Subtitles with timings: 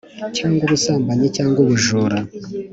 [0.35, 2.17] cyangwa ubusambanyi cyangwa ubujura.